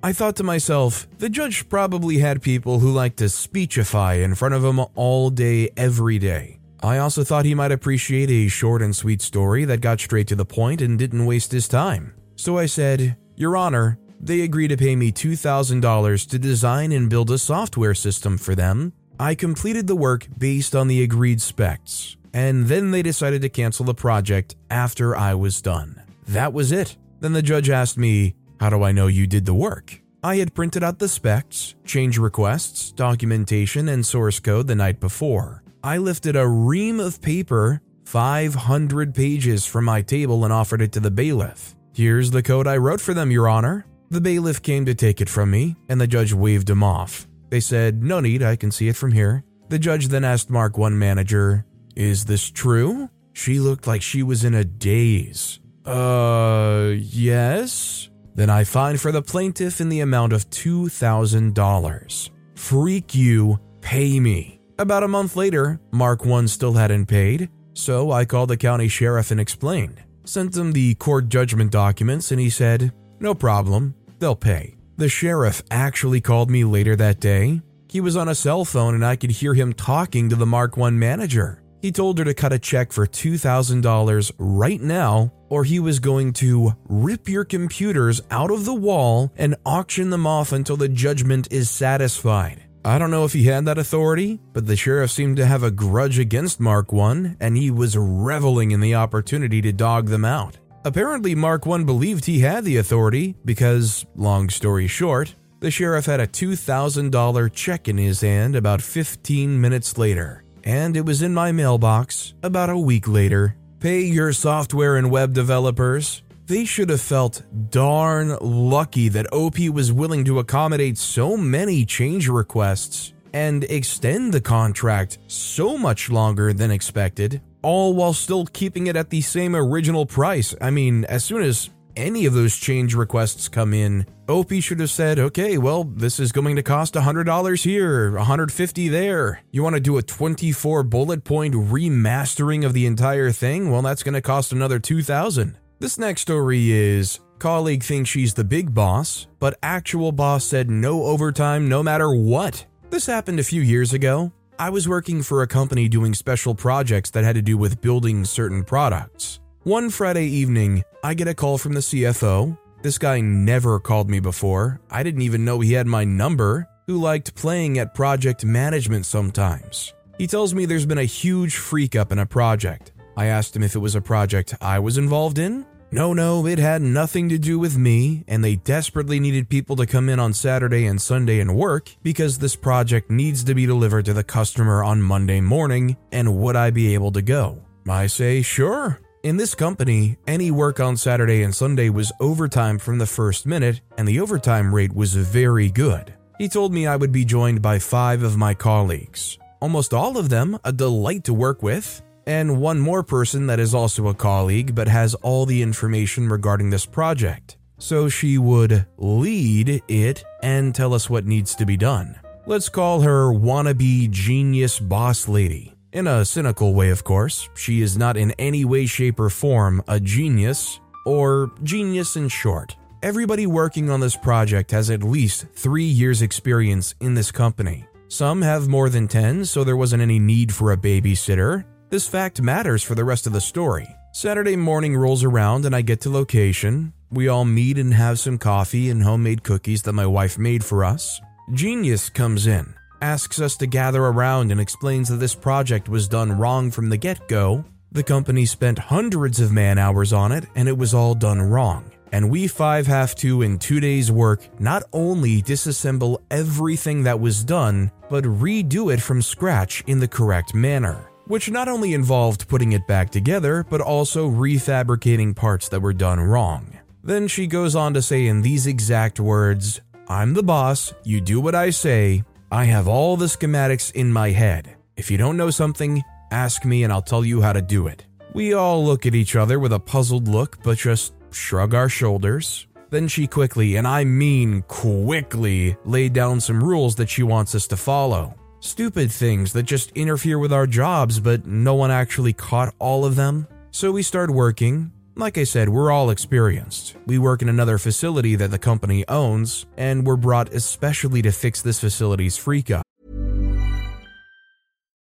I 0.00 0.12
thought 0.12 0.36
to 0.36 0.44
myself, 0.44 1.08
the 1.18 1.28
judge 1.28 1.68
probably 1.68 2.18
had 2.18 2.40
people 2.40 2.78
who 2.78 2.92
like 2.92 3.16
to 3.16 3.28
speechify 3.28 4.14
in 4.14 4.36
front 4.36 4.54
of 4.54 4.64
him 4.64 4.78
all 4.94 5.28
day, 5.28 5.70
every 5.76 6.20
day. 6.20 6.60
I 6.84 6.98
also 6.98 7.24
thought 7.24 7.46
he 7.46 7.56
might 7.56 7.72
appreciate 7.72 8.30
a 8.30 8.46
short 8.46 8.80
and 8.80 8.94
sweet 8.94 9.22
story 9.22 9.64
that 9.64 9.80
got 9.80 9.98
straight 9.98 10.28
to 10.28 10.36
the 10.36 10.44
point 10.44 10.80
and 10.80 10.96
didn't 10.96 11.26
waste 11.26 11.50
his 11.50 11.66
time. 11.66 12.14
So 12.36 12.56
I 12.56 12.66
said, 12.66 13.16
Your 13.34 13.56
Honor, 13.56 13.98
they 14.20 14.42
agreed 14.42 14.68
to 14.68 14.76
pay 14.76 14.94
me 14.94 15.10
$2,000 15.10 16.28
to 16.28 16.38
design 16.38 16.92
and 16.92 17.10
build 17.10 17.28
a 17.32 17.38
software 17.38 17.94
system 17.94 18.38
for 18.38 18.54
them. 18.54 18.92
I 19.18 19.34
completed 19.34 19.88
the 19.88 19.96
work 19.96 20.28
based 20.38 20.76
on 20.76 20.86
the 20.86 21.02
agreed 21.02 21.42
specs, 21.42 22.16
and 22.32 22.66
then 22.66 22.90
they 22.90 23.02
decided 23.02 23.42
to 23.42 23.48
cancel 23.48 23.84
the 23.84 23.94
project 23.94 24.56
after 24.70 25.16
I 25.16 25.34
was 25.34 25.60
done. 25.60 26.02
That 26.26 26.52
was 26.52 26.72
it. 26.72 26.96
Then 27.20 27.32
the 27.32 27.42
judge 27.42 27.70
asked 27.70 27.98
me, 27.98 28.34
How 28.60 28.70
do 28.70 28.82
I 28.82 28.92
know 28.92 29.06
you 29.06 29.26
did 29.26 29.46
the 29.46 29.54
work? 29.54 30.00
I 30.22 30.36
had 30.36 30.54
printed 30.54 30.84
out 30.84 30.98
the 30.98 31.08
specs, 31.08 31.74
change 31.84 32.18
requests, 32.18 32.92
documentation, 32.92 33.88
and 33.88 34.04
source 34.04 34.38
code 34.38 34.66
the 34.66 34.74
night 34.74 35.00
before. 35.00 35.62
I 35.82 35.96
lifted 35.96 36.36
a 36.36 36.46
ream 36.46 37.00
of 37.00 37.22
paper, 37.22 37.80
500 38.04 39.14
pages, 39.14 39.64
from 39.64 39.86
my 39.86 40.02
table 40.02 40.44
and 40.44 40.52
offered 40.52 40.82
it 40.82 40.92
to 40.92 41.00
the 41.00 41.10
bailiff. 41.10 41.74
Here's 41.94 42.30
the 42.30 42.42
code 42.42 42.66
I 42.66 42.76
wrote 42.76 43.00
for 43.00 43.14
them, 43.14 43.30
Your 43.30 43.48
Honor. 43.48 43.86
The 44.10 44.20
bailiff 44.20 44.60
came 44.60 44.84
to 44.86 44.94
take 44.94 45.20
it 45.20 45.28
from 45.28 45.50
me, 45.50 45.76
and 45.88 46.00
the 46.00 46.06
judge 46.06 46.32
waved 46.32 46.68
him 46.68 46.82
off. 46.82 47.26
They 47.48 47.60
said, 47.60 48.02
No 48.02 48.20
need, 48.20 48.42
I 48.42 48.56
can 48.56 48.70
see 48.70 48.88
it 48.88 48.96
from 48.96 49.12
here. 49.12 49.42
The 49.68 49.78
judge 49.78 50.08
then 50.08 50.24
asked 50.24 50.50
Mark 50.50 50.76
1 50.76 50.98
manager, 50.98 51.64
Is 51.96 52.24
this 52.24 52.50
true? 52.50 53.10
She 53.32 53.58
looked 53.60 53.86
like 53.86 54.02
she 54.02 54.22
was 54.22 54.44
in 54.44 54.54
a 54.54 54.64
daze. 54.64 55.60
Uh, 55.84 56.92
yes? 56.96 58.10
Then 58.34 58.50
I 58.50 58.64
find 58.64 59.00
for 59.00 59.12
the 59.12 59.22
plaintiff 59.22 59.80
in 59.80 59.88
the 59.88 60.00
amount 60.00 60.32
of 60.32 60.48
$2,000. 60.50 62.30
Freak 62.54 63.14
you, 63.14 63.58
pay 63.80 64.20
me. 64.20 64.60
About 64.78 65.02
a 65.02 65.08
month 65.08 65.36
later, 65.36 65.80
Mark 65.90 66.24
1 66.24 66.48
still 66.48 66.72
hadn't 66.74 67.06
paid, 67.06 67.50
so 67.74 68.10
I 68.12 68.24
called 68.24 68.50
the 68.50 68.56
county 68.56 68.88
sheriff 68.88 69.30
and 69.30 69.40
explained. 69.40 70.02
Sent 70.24 70.56
him 70.56 70.72
the 70.72 70.94
court 70.94 71.28
judgment 71.28 71.70
documents, 71.70 72.30
and 72.30 72.40
he 72.40 72.50
said, 72.50 72.92
No 73.18 73.34
problem, 73.34 73.94
they'll 74.18 74.36
pay. 74.36 74.76
The 74.96 75.08
sheriff 75.08 75.62
actually 75.70 76.20
called 76.20 76.50
me 76.50 76.64
later 76.64 76.94
that 76.96 77.20
day. 77.20 77.62
He 77.88 78.00
was 78.00 78.16
on 78.16 78.28
a 78.28 78.34
cell 78.34 78.64
phone, 78.64 78.94
and 78.94 79.04
I 79.04 79.16
could 79.16 79.32
hear 79.32 79.54
him 79.54 79.72
talking 79.72 80.28
to 80.28 80.36
the 80.36 80.46
Mark 80.46 80.76
1 80.76 80.98
manager. 80.98 81.59
He 81.80 81.92
told 81.92 82.18
her 82.18 82.24
to 82.24 82.34
cut 82.34 82.52
a 82.52 82.58
check 82.58 82.92
for 82.92 83.06
$2,000 83.06 84.32
right 84.38 84.80
now, 84.80 85.32
or 85.48 85.64
he 85.64 85.80
was 85.80 85.98
going 85.98 86.32
to 86.34 86.72
rip 86.84 87.28
your 87.28 87.44
computers 87.44 88.20
out 88.30 88.50
of 88.50 88.64
the 88.64 88.74
wall 88.74 89.32
and 89.36 89.56
auction 89.64 90.10
them 90.10 90.26
off 90.26 90.52
until 90.52 90.76
the 90.76 90.88
judgment 90.88 91.48
is 91.50 91.70
satisfied. 91.70 92.64
I 92.84 92.98
don't 92.98 93.10
know 93.10 93.24
if 93.24 93.32
he 93.34 93.44
had 93.44 93.66
that 93.66 93.78
authority, 93.78 94.40
but 94.52 94.66
the 94.66 94.76
sheriff 94.76 95.10
seemed 95.10 95.36
to 95.36 95.46
have 95.46 95.62
a 95.62 95.70
grudge 95.70 96.18
against 96.18 96.60
Mark 96.60 96.92
1, 96.92 97.36
and 97.40 97.56
he 97.56 97.70
was 97.70 97.96
reveling 97.96 98.70
in 98.70 98.80
the 98.80 98.94
opportunity 98.94 99.60
to 99.62 99.72
dog 99.72 100.08
them 100.08 100.24
out. 100.24 100.58
Apparently, 100.84 101.34
Mark 101.34 101.66
1 101.66 101.84
believed 101.84 102.24
he 102.24 102.40
had 102.40 102.64
the 102.64 102.78
authority 102.78 103.36
because, 103.44 104.06
long 104.16 104.48
story 104.48 104.86
short, 104.86 105.34
the 105.60 105.70
sheriff 105.70 106.06
had 106.06 106.20
a 106.20 106.26
$2,000 106.26 107.52
check 107.52 107.86
in 107.86 107.98
his 107.98 108.22
hand 108.22 108.56
about 108.56 108.80
15 108.80 109.60
minutes 109.60 109.98
later, 109.98 110.42
and 110.64 110.96
it 110.96 111.04
was 111.04 111.22
in 111.22 111.34
my 111.34 111.52
mailbox 111.52 112.34
about 112.42 112.70
a 112.70 112.78
week 112.78 113.08
later. 113.08 113.56
Pay 113.78 114.02
your 114.02 114.32
software 114.32 114.96
and 114.96 115.10
web 115.10 115.32
developers. 115.32 116.22
They 116.46 116.64
should 116.64 116.90
have 116.90 117.00
felt 117.00 117.42
darn 117.70 118.36
lucky 118.40 119.08
that 119.08 119.32
OP 119.32 119.58
was 119.70 119.92
willing 119.92 120.24
to 120.24 120.38
accommodate 120.38 120.98
so 120.98 121.36
many 121.36 121.84
change 121.84 122.28
requests 122.28 123.12
and 123.32 123.64
extend 123.64 124.34
the 124.34 124.40
contract 124.40 125.18
so 125.28 125.78
much 125.78 126.10
longer 126.10 126.52
than 126.52 126.70
expected, 126.70 127.40
all 127.62 127.94
while 127.94 128.12
still 128.12 128.46
keeping 128.46 128.88
it 128.88 128.96
at 128.96 129.10
the 129.10 129.20
same 129.20 129.54
original 129.54 130.06
price. 130.06 130.54
I 130.60 130.70
mean, 130.70 131.04
as 131.04 131.24
soon 131.24 131.42
as 131.42 131.70
any 131.96 132.26
of 132.26 132.34
those 132.34 132.56
change 132.56 132.94
requests 132.94 133.48
come 133.48 133.72
in, 133.72 134.06
OP 134.30 134.52
should 134.60 134.80
have 134.80 134.90
said, 134.90 135.18
okay, 135.18 135.58
well, 135.58 135.84
this 135.84 136.20
is 136.20 136.30
going 136.30 136.54
to 136.56 136.62
cost 136.62 136.94
$100 136.94 137.64
here, 137.64 138.12
150 138.12 138.88
there. 138.88 139.42
You 139.50 139.62
want 139.62 139.74
to 139.74 139.80
do 139.80 139.98
a 139.98 140.02
24 140.02 140.84
bullet 140.84 141.24
point 141.24 141.54
remastering 141.54 142.64
of 142.64 142.72
the 142.72 142.86
entire 142.86 143.32
thing? 143.32 143.70
Well, 143.70 143.82
that's 143.82 144.04
going 144.04 144.14
to 144.14 144.22
cost 144.22 144.52
another 144.52 144.78
2000 144.78 145.58
This 145.80 145.98
next 145.98 146.22
story 146.22 146.70
is 146.70 147.18
colleague 147.40 147.82
thinks 147.82 148.10
she's 148.10 148.34
the 148.34 148.44
big 148.44 148.72
boss, 148.72 149.26
but 149.40 149.58
actual 149.62 150.12
boss 150.12 150.44
said 150.44 150.70
no 150.70 151.04
overtime 151.04 151.68
no 151.68 151.82
matter 151.82 152.12
what. 152.14 152.64
This 152.90 153.06
happened 153.06 153.40
a 153.40 153.44
few 153.44 153.62
years 153.62 153.92
ago. 153.92 154.32
I 154.58 154.70
was 154.70 154.88
working 154.88 155.22
for 155.22 155.42
a 155.42 155.48
company 155.48 155.88
doing 155.88 156.14
special 156.14 156.54
projects 156.54 157.10
that 157.10 157.24
had 157.24 157.34
to 157.34 157.42
do 157.42 157.56
with 157.56 157.80
building 157.80 158.24
certain 158.24 158.62
products. 158.62 159.40
One 159.64 159.90
Friday 159.90 160.26
evening, 160.26 160.84
I 161.02 161.14
get 161.14 161.28
a 161.28 161.34
call 161.34 161.58
from 161.58 161.72
the 161.72 161.80
CFO. 161.80 162.56
This 162.82 162.96
guy 162.96 163.20
never 163.20 163.78
called 163.78 164.08
me 164.08 164.20
before. 164.20 164.80
I 164.90 165.02
didn't 165.02 165.20
even 165.20 165.44
know 165.44 165.60
he 165.60 165.74
had 165.74 165.86
my 165.86 166.04
number, 166.04 166.66
who 166.86 166.98
liked 166.98 167.34
playing 167.34 167.78
at 167.78 167.94
project 167.94 168.42
management 168.42 169.04
sometimes. 169.04 169.92
He 170.16 170.26
tells 170.26 170.54
me 170.54 170.64
there's 170.64 170.86
been 170.86 170.96
a 170.96 171.04
huge 171.04 171.56
freak 171.56 171.94
up 171.94 172.10
in 172.10 172.18
a 172.18 172.24
project. 172.24 172.92
I 173.18 173.26
asked 173.26 173.54
him 173.54 173.62
if 173.62 173.74
it 173.74 173.80
was 173.80 173.96
a 173.96 174.00
project 174.00 174.54
I 174.62 174.78
was 174.78 174.96
involved 174.96 175.38
in. 175.38 175.66
No, 175.92 176.14
no, 176.14 176.46
it 176.46 176.58
had 176.58 176.80
nothing 176.80 177.28
to 177.28 177.38
do 177.38 177.58
with 177.58 177.76
me, 177.76 178.24
and 178.26 178.42
they 178.42 178.56
desperately 178.56 179.20
needed 179.20 179.50
people 179.50 179.76
to 179.76 179.86
come 179.86 180.08
in 180.08 180.18
on 180.18 180.32
Saturday 180.32 180.86
and 180.86 181.02
Sunday 181.02 181.40
and 181.40 181.56
work 181.56 181.94
because 182.02 182.38
this 182.38 182.56
project 182.56 183.10
needs 183.10 183.44
to 183.44 183.54
be 183.54 183.66
delivered 183.66 184.06
to 184.06 184.14
the 184.14 184.24
customer 184.24 184.82
on 184.82 185.02
Monday 185.02 185.42
morning, 185.42 185.98
and 186.12 186.38
would 186.38 186.56
I 186.56 186.70
be 186.70 186.94
able 186.94 187.12
to 187.12 187.20
go? 187.20 187.62
I 187.88 188.06
say, 188.06 188.40
sure. 188.40 189.00
In 189.22 189.36
this 189.36 189.54
company, 189.54 190.16
any 190.26 190.50
work 190.50 190.80
on 190.80 190.96
Saturday 190.96 191.42
and 191.42 191.54
Sunday 191.54 191.90
was 191.90 192.10
overtime 192.20 192.78
from 192.78 192.96
the 192.96 193.06
first 193.06 193.44
minute, 193.44 193.82
and 193.98 194.08
the 194.08 194.18
overtime 194.18 194.74
rate 194.74 194.94
was 194.94 195.14
very 195.14 195.70
good. 195.70 196.14
He 196.38 196.48
told 196.48 196.72
me 196.72 196.86
I 196.86 196.96
would 196.96 197.12
be 197.12 197.26
joined 197.26 197.60
by 197.60 197.80
five 197.80 198.22
of 198.22 198.38
my 198.38 198.54
colleagues, 198.54 199.36
almost 199.60 199.92
all 199.92 200.16
of 200.16 200.30
them 200.30 200.58
a 200.64 200.72
delight 200.72 201.24
to 201.24 201.34
work 201.34 201.62
with, 201.62 202.00
and 202.26 202.62
one 202.62 202.80
more 202.80 203.02
person 203.02 203.46
that 203.48 203.60
is 203.60 203.74
also 203.74 204.08
a 204.08 204.14
colleague 204.14 204.74
but 204.74 204.88
has 204.88 205.14
all 205.16 205.44
the 205.44 205.60
information 205.60 206.26
regarding 206.26 206.70
this 206.70 206.86
project. 206.86 207.58
So 207.76 208.08
she 208.08 208.38
would 208.38 208.86
lead 208.96 209.82
it 209.86 210.24
and 210.42 210.74
tell 210.74 210.94
us 210.94 211.10
what 211.10 211.26
needs 211.26 211.54
to 211.56 211.66
be 211.66 211.76
done. 211.76 212.18
Let's 212.46 212.70
call 212.70 213.02
her 213.02 213.26
wannabe 213.26 214.10
genius 214.10 214.80
boss 214.80 215.28
lady. 215.28 215.74
In 215.92 216.06
a 216.06 216.24
cynical 216.24 216.72
way, 216.72 216.90
of 216.90 217.02
course, 217.02 217.48
she 217.54 217.82
is 217.82 217.98
not 217.98 218.16
in 218.16 218.30
any 218.38 218.64
way, 218.64 218.86
shape, 218.86 219.18
or 219.18 219.28
form 219.28 219.82
a 219.88 219.98
genius, 219.98 220.78
or 221.04 221.50
genius 221.64 222.14
in 222.14 222.28
short. 222.28 222.76
Everybody 223.02 223.46
working 223.48 223.90
on 223.90 223.98
this 223.98 224.16
project 224.16 224.70
has 224.70 224.90
at 224.90 225.02
least 225.02 225.46
three 225.54 225.84
years' 225.84 226.22
experience 226.22 226.94
in 227.00 227.14
this 227.14 227.32
company. 227.32 227.86
Some 228.06 228.40
have 228.42 228.68
more 228.68 228.88
than 228.88 229.08
10, 229.08 229.44
so 229.46 229.64
there 229.64 229.76
wasn't 229.76 230.02
any 230.02 230.20
need 230.20 230.54
for 230.54 230.70
a 230.70 230.76
babysitter, 230.76 231.64
this 231.88 232.06
fact 232.06 232.40
matters 232.40 232.84
for 232.84 232.94
the 232.94 233.04
rest 233.04 233.26
of 233.26 233.32
the 233.32 233.40
story. 233.40 233.88
Saturday 234.12 234.54
morning 234.54 234.96
rolls 234.96 235.24
around 235.24 235.66
and 235.66 235.74
I 235.74 235.82
get 235.82 236.00
to 236.02 236.10
location. 236.10 236.92
We 237.10 237.26
all 237.26 237.44
meet 237.44 237.78
and 237.78 237.92
have 237.94 238.20
some 238.20 238.38
coffee 238.38 238.90
and 238.90 239.02
homemade 239.02 239.42
cookies 239.42 239.82
that 239.82 239.92
my 239.92 240.06
wife 240.06 240.38
made 240.38 240.64
for 240.64 240.84
us. 240.84 241.20
Genius 241.52 242.08
comes 242.08 242.46
in, 242.46 242.74
asks 243.00 243.40
us 243.40 243.56
to 243.56 243.66
gather 243.66 244.04
around 244.04 244.52
and 244.52 244.60
explains 244.60 245.08
that 245.08 245.16
this 245.16 245.34
project 245.34 245.88
was 245.88 246.08
done 246.08 246.32
wrong 246.32 246.70
from 246.70 246.88
the 246.88 246.96
get 246.96 247.28
go. 247.28 247.64
The 247.92 248.02
company 248.02 248.46
spent 248.46 248.78
hundreds 248.78 249.40
of 249.40 249.52
man 249.52 249.78
hours 249.78 250.12
on 250.12 250.32
it 250.32 250.46
and 250.54 250.68
it 250.68 250.76
was 250.76 250.94
all 250.94 251.14
done 251.14 251.40
wrong. 251.40 251.90
And 252.12 252.30
we 252.30 252.48
five 252.48 252.86
have 252.86 253.14
to, 253.16 253.42
in 253.42 253.58
two 253.58 253.80
days' 253.80 254.10
work, 254.10 254.48
not 254.60 254.82
only 254.92 255.42
disassemble 255.42 256.18
everything 256.30 257.04
that 257.04 257.20
was 257.20 257.44
done, 257.44 257.92
but 258.08 258.24
redo 258.24 258.92
it 258.92 259.00
from 259.00 259.22
scratch 259.22 259.84
in 259.86 260.00
the 260.00 260.08
correct 260.08 260.54
manner 260.54 261.10
which 261.30 261.48
not 261.48 261.68
only 261.68 261.94
involved 261.94 262.48
putting 262.48 262.72
it 262.72 262.88
back 262.88 263.08
together, 263.08 263.64
but 263.70 263.80
also 263.80 264.28
refabricating 264.28 265.34
parts 265.34 265.68
that 265.68 265.80
were 265.80 265.92
done 265.92 266.18
wrong. 266.18 266.76
Then 267.04 267.28
she 267.28 267.46
goes 267.46 267.76
on 267.76 267.94
to 267.94 268.02
say 268.02 268.26
in 268.26 268.42
these 268.42 268.66
exact 268.66 269.20
words 269.20 269.80
I'm 270.08 270.34
the 270.34 270.42
boss, 270.42 270.92
you 271.04 271.20
do 271.20 271.40
what 271.40 271.54
I 271.54 271.70
say, 271.70 272.24
I 272.52 272.64
have 272.64 272.88
all 272.88 273.16
the 273.16 273.26
schematics 273.26 273.92
in 273.92 274.12
my 274.12 274.30
head. 274.30 274.74
If 274.96 275.08
you 275.08 275.16
don't 275.16 275.36
know 275.36 275.50
something, 275.50 276.02
ask 276.32 276.64
me 276.64 276.82
and 276.82 276.92
I'll 276.92 277.00
tell 277.00 277.24
you 277.24 277.40
how 277.40 277.52
to 277.52 277.62
do 277.62 277.86
it. 277.86 278.06
We 278.34 278.54
all 278.54 278.84
look 278.84 279.06
at 279.06 279.14
each 279.14 279.36
other 279.36 279.60
with 279.60 279.72
a 279.72 279.78
puzzled 279.78 280.26
look, 280.26 280.60
but 280.64 280.76
just 280.76 281.14
shrug 281.30 281.74
our 281.74 281.88
shoulders. 281.88 282.66
Then 282.90 283.06
she 283.06 283.28
quickly, 283.28 283.76
and 283.76 283.86
I 283.86 284.02
mean 284.02 284.62
quickly, 284.62 285.76
laid 285.84 286.12
down 286.12 286.40
some 286.40 286.62
rules 286.62 286.96
that 286.96 287.08
she 287.08 287.22
wants 287.22 287.54
us 287.54 287.68
to 287.68 287.76
follow. 287.76 288.34
Stupid 288.58 289.12
things 289.12 289.52
that 289.52 289.62
just 289.62 289.92
interfere 289.92 290.40
with 290.40 290.52
our 290.52 290.66
jobs, 290.66 291.20
but 291.20 291.46
no 291.46 291.76
one 291.76 291.92
actually 291.92 292.32
caught 292.32 292.74
all 292.80 293.04
of 293.04 293.14
them. 293.14 293.46
So 293.70 293.92
we 293.92 294.02
start 294.02 294.28
working. 294.28 294.90
Like 295.16 295.38
I 295.38 295.44
said, 295.44 295.68
we're 295.68 295.90
all 295.90 296.10
experienced. 296.10 296.96
We 297.06 297.18
work 297.18 297.42
in 297.42 297.48
another 297.48 297.78
facility 297.78 298.36
that 298.36 298.50
the 298.50 298.58
company 298.58 299.04
owns, 299.08 299.66
and 299.76 300.06
we're 300.06 300.16
brought 300.16 300.54
especially 300.54 301.20
to 301.22 301.32
fix 301.32 301.62
this 301.62 301.80
facility's 301.80 302.36
freak 302.36 302.70
up. 302.70 302.84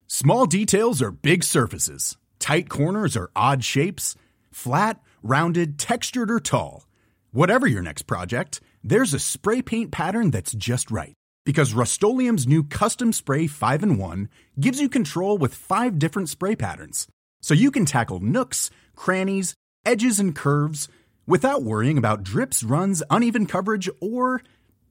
Small 0.08 0.46
details 0.46 1.02
are 1.02 1.12
big 1.12 1.44
surfaces, 1.44 2.18
tight 2.40 2.70
corners 2.70 3.18
are 3.18 3.32
odd 3.36 3.64
shapes, 3.64 4.16
flat, 4.52 5.02
rounded, 5.24 5.80
textured, 5.80 6.30
or 6.30 6.40
tall. 6.40 6.86
Whatever 7.32 7.68
your 7.68 7.82
next 7.82 8.04
project, 8.04 8.62
there's 8.84 9.14
a 9.14 9.20
spray 9.20 9.62
paint 9.62 9.92
pattern 9.92 10.30
that's 10.30 10.54
just 10.54 10.92
right 10.92 11.14
because 11.46 11.74
Rust-Oleum 11.74 12.38
Custom 12.70 13.14
Spray 13.14 13.48
5 13.48 13.84
and 13.84 14.00
1 14.00 14.30
gives 14.60 14.82
you 14.82 14.90
control 14.90 15.38
with 15.38 15.54
five 15.54 16.00
different 16.00 16.30
spray 16.30 16.56
patterns. 16.56 17.08
So 17.42 17.54
you 17.54 17.72
can 17.72 17.86
tackle 17.86 18.20
nooks, 18.20 18.72
crannies, 18.96 19.54
edges, 19.86 20.20
and 20.20 20.36
curves 20.36 20.88
without 21.28 21.64
worrying 21.64 21.98
about 21.98 22.24
drips, 22.24 22.64
runs, 22.64 23.04
uneven 23.10 23.46
coverage, 23.46 23.90
or 24.02 24.42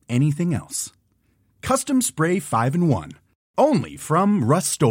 anything 0.09 0.55
else. 0.55 0.93
Custom 1.63 2.03
Spray 2.03 2.41
5 2.41 2.75
and 2.75 2.89
1. 2.89 3.13
Only 3.57 3.97
from 3.97 4.45
Rust 4.45 4.83